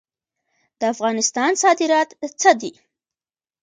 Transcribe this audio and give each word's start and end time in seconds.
د 0.79 0.81
افغانستان 0.93 1.51
صادرات 1.61 2.09
څه 2.41 2.51
دي؟ 2.59 2.71